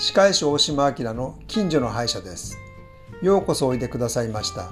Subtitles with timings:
[0.00, 2.56] 歯科医師大島明の近所の歯医者です。
[3.20, 4.70] ようこそおいでくださいました。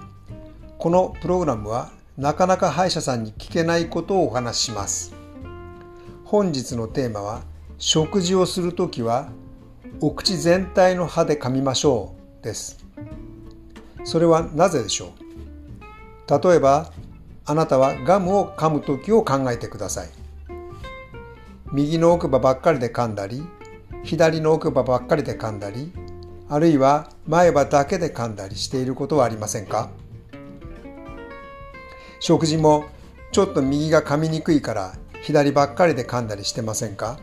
[0.78, 5.14] このプログラムはなかなか歯医者さんに聞けないことをお話しします。
[6.24, 7.42] 本日のテーマは
[7.76, 9.28] 食事をするときは
[10.00, 12.84] お口全体の歯で噛みましょうです。
[14.04, 16.48] それはなぜでしょう？
[16.48, 16.92] 例えば
[17.44, 20.08] あなたはガムを噛むときを考えてください。
[21.72, 23.42] 右の奥歯ばっかりで噛んだり
[24.04, 25.92] 左の奥歯ばっかりで噛んだり
[26.48, 29.90] あるいは前歯だけで噛んだりしていることはありませんか？
[32.20, 32.84] 食事も
[33.32, 37.18] ちょっと右が噛みにくいから左ばっかりで噛んだりしてませんか？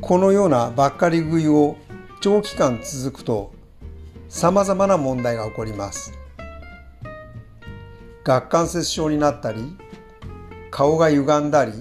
[0.00, 1.76] このようなばっかり食いを
[2.20, 3.52] 長期間続くと
[4.28, 6.12] 様々な問題が起こります。
[8.24, 9.76] 顎関節症になったり
[10.70, 11.72] 顔が歪んだり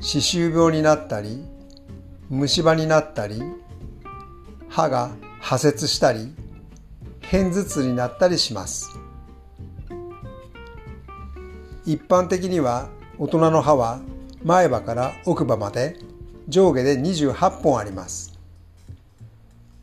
[0.00, 1.44] 歯周病になったり
[2.30, 3.42] 虫歯になったり
[4.68, 6.32] 歯が破切したり
[7.28, 8.88] 片頭痛になったりします。
[11.84, 14.00] 一般的には大人の歯は
[14.44, 15.98] 前歯から奥歯まで
[16.46, 18.38] 上下で28本あります。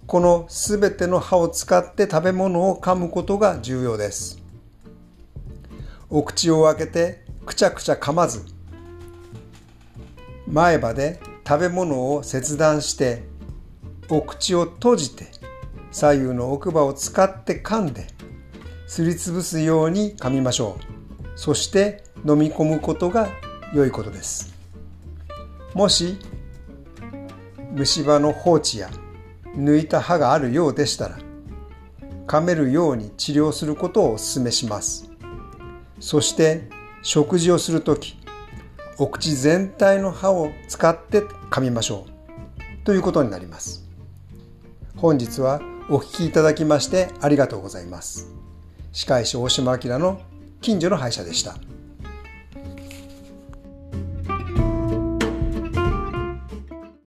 [0.06, 4.42] このすべての歯を使って食べ物を噛むことが重要です。
[6.10, 8.46] お口を開けてくちゃくちゃ噛まず
[10.48, 13.24] 前歯で食べ物を切断して
[14.10, 15.28] お口を閉じて
[15.92, 18.06] 左右の奥歯を使って噛んで
[18.86, 21.40] すりつぶすように噛みましょう。
[21.40, 23.30] そして飲み込むことが
[23.74, 24.54] 良いことです。
[25.74, 26.20] もし
[27.72, 28.90] 虫歯の放置や
[29.56, 31.18] 抜いた歯があるようでしたら
[32.26, 35.10] 噛めるように治療することをお勧めします。
[36.02, 36.68] そして
[37.04, 38.17] 食事をするとき
[39.00, 42.86] お口全体の歯を使って噛みましょう。
[42.86, 43.88] ということになります。
[44.96, 48.28] 本日はお聞きいただきましてありがとうございます。
[48.92, 50.20] 歯科医師大島明の
[50.62, 51.56] 近所の歯医者でした。